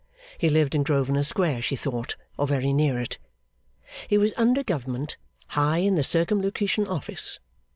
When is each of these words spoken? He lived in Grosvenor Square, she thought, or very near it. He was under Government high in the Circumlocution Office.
He 0.39 0.49
lived 0.49 0.73
in 0.73 0.81
Grosvenor 0.81 1.21
Square, 1.21 1.61
she 1.61 1.75
thought, 1.75 2.15
or 2.35 2.47
very 2.47 2.73
near 2.73 2.99
it. 2.99 3.19
He 4.07 4.17
was 4.17 4.33
under 4.35 4.63
Government 4.63 5.15
high 5.49 5.77
in 5.77 5.93
the 5.93 6.03
Circumlocution 6.03 6.87
Office. 6.87 7.39